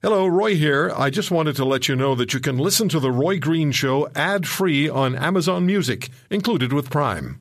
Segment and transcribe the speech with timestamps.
[0.00, 0.92] Hello, Roy here.
[0.94, 3.72] I just wanted to let you know that you can listen to The Roy Green
[3.72, 7.40] Show ad free on Amazon Music, included with Prime.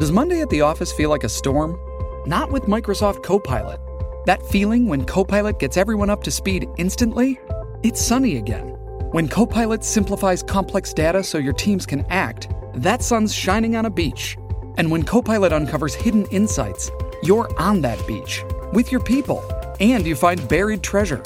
[0.00, 1.78] Does Monday at the office feel like a storm?
[2.26, 3.78] Not with Microsoft Copilot.
[4.26, 7.38] That feeling when Copilot gets everyone up to speed instantly?
[7.84, 8.70] It's sunny again.
[9.12, 13.90] When Copilot simplifies complex data so your teams can act, that sun's shining on a
[13.90, 14.36] beach.
[14.78, 16.90] And when Copilot uncovers hidden insights,
[17.22, 19.40] you're on that beach with your people
[19.80, 21.22] and you find buried treasure.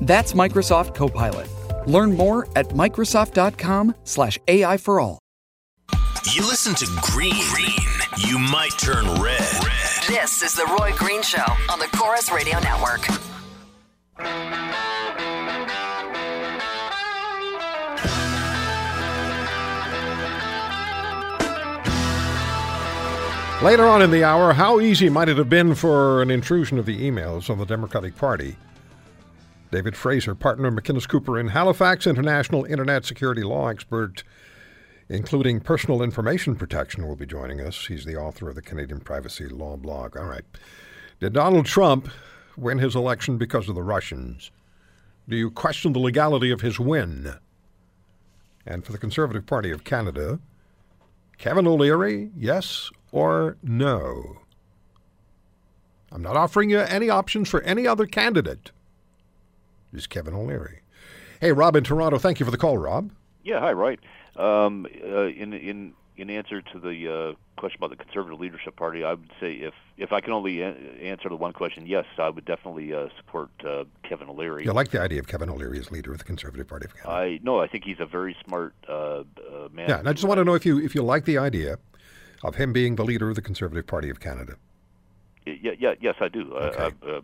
[0.00, 1.48] That's Microsoft Copilot.
[1.86, 5.18] Learn more at Microsoft.com/slash AI for all.
[6.32, 7.34] You listen to Green.
[7.52, 7.78] Green.
[8.16, 9.40] You might turn red.
[9.40, 10.04] red.
[10.08, 13.33] This is the Roy Green Show on the Corus Radio Network.
[23.64, 26.84] Later on in the hour, how easy might it have been for an intrusion of
[26.84, 28.56] the emails of the Democratic Party?
[29.70, 34.22] David Fraser, partner of McInnes Cooper in Halifax, international internet security law expert,
[35.08, 37.86] including personal information protection, will be joining us.
[37.86, 40.14] He's the author of the Canadian Privacy Law blog.
[40.14, 40.44] All right.
[41.18, 42.10] Did Donald Trump
[42.58, 44.50] win his election because of the Russians?
[45.26, 47.36] Do you question the legality of his win?
[48.66, 50.38] And for the Conservative Party of Canada,
[51.38, 54.38] Kevin O'Leary, yes or no?
[56.10, 58.72] I'm not offering you any options for any other candidate.
[59.94, 60.80] Just Kevin O'Leary.
[61.40, 62.18] Hey, Rob in Toronto.
[62.18, 63.12] Thank you for the call, Rob.
[63.44, 64.00] Yeah, hi, right.
[64.36, 69.04] Um, uh, in in in answer to the uh, question about the Conservative Leadership Party,
[69.04, 72.30] I would say if if I can only a- answer the one question, yes, I
[72.30, 74.64] would definitely uh, support uh, Kevin O'Leary.
[74.64, 77.12] You like the idea of Kevin O'Leary as leader of the Conservative Party of Canada?
[77.12, 79.22] I no, I think he's a very smart uh, uh,
[79.72, 79.88] man.
[79.88, 81.78] yeah, and I just want to know if you if you like the idea
[82.44, 84.56] of him being the leader of the Conservative Party of Canada.
[85.46, 86.52] Yeah, yeah, yes, I do.
[86.54, 86.94] Okay.
[87.02, 87.20] Uh, uh,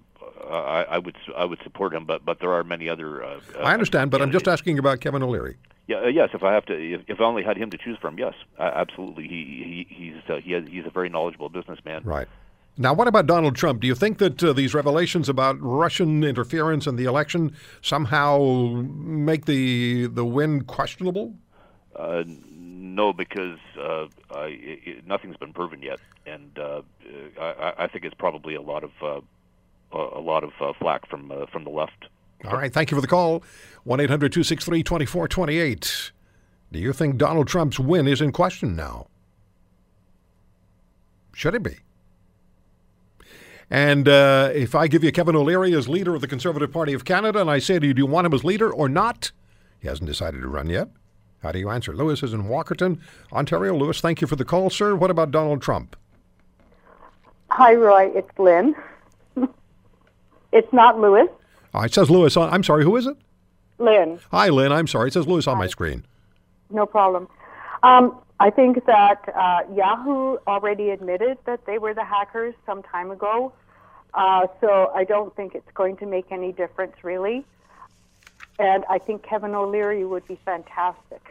[0.50, 3.24] I, I would I would support him, but but there are many other.
[3.24, 5.56] Uh, I understand, but I'm just asking about Kevin O'Leary.
[5.86, 6.30] Yeah, uh, yes.
[6.34, 8.70] If I have to, if, if I only had him to choose from, yes, uh,
[8.74, 9.26] absolutely.
[9.26, 12.02] He he he's uh, he has, he's a very knowledgeable businessman.
[12.04, 12.28] Right.
[12.76, 13.80] Now, what about Donald Trump?
[13.80, 19.46] Do you think that uh, these revelations about Russian interference in the election somehow make
[19.46, 21.34] the the win questionable?
[21.96, 22.24] Uh,
[23.00, 26.82] no, because uh, I, it, nothing's been proven yet, and uh,
[27.40, 29.20] I, I think it's probably a lot of uh,
[29.96, 32.08] a lot of uh, flack from uh, from the left.
[32.44, 33.42] All right, thank you for the call.
[33.84, 36.12] 1 800 263 2428.
[36.72, 39.06] Do you think Donald Trump's win is in question now?
[41.32, 41.78] Should it be?
[43.70, 47.06] And uh, if I give you Kevin O'Leary as leader of the Conservative Party of
[47.06, 49.32] Canada, and I say to you, do you want him as leader or not?
[49.80, 50.88] He hasn't decided to run yet.
[51.42, 51.94] How do you answer?
[51.94, 52.98] Lewis is in Walkerton,
[53.32, 53.74] Ontario.
[53.74, 54.94] Lewis, thank you for the call, sir.
[54.94, 55.96] What about Donald Trump?
[57.50, 58.12] Hi, Roy.
[58.14, 58.74] It's Lynn.
[60.52, 61.28] it's not Lewis.
[61.72, 62.52] Oh, it says Lewis on.
[62.52, 63.16] I'm sorry, who is it?
[63.78, 64.20] Lynn.
[64.30, 64.72] Hi, Lynn.
[64.72, 65.08] I'm sorry.
[65.08, 66.04] It says Lewis on my screen.
[66.70, 67.28] No problem.
[67.82, 73.10] Um, I think that uh, Yahoo already admitted that they were the hackers some time
[73.10, 73.52] ago.
[74.12, 77.44] Uh, so I don't think it's going to make any difference, really.
[78.60, 81.22] And I think Kevin O'Leary would be fantastic.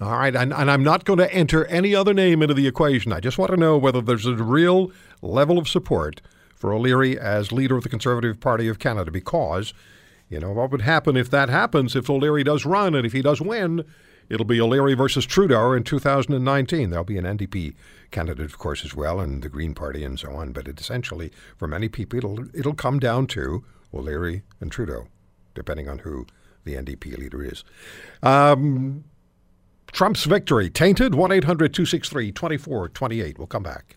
[0.00, 3.12] All right, and, and I'm not going to enter any other name into the equation.
[3.12, 6.20] I just want to know whether there's a real level of support
[6.54, 9.72] for O'Leary as leader of the Conservative Party of Canada because,
[10.28, 13.22] you know, what would happen if that happens, if O'Leary does run and if he
[13.22, 13.84] does win,
[14.28, 16.90] it'll be O'Leary versus Trudeau in 2019.
[16.90, 17.74] There'll be an NDP
[18.10, 20.52] candidate, of course, as well, and the Green Party and so on.
[20.52, 25.06] But essentially, for many people, it'll, it'll come down to O'Leary and Trudeau,
[25.54, 26.26] depending on who
[26.64, 27.64] the NDP leader is.
[28.22, 29.04] Um,
[29.92, 31.14] Trump's victory tainted?
[31.14, 33.38] 1 800 263 2428.
[33.38, 33.96] We'll come back.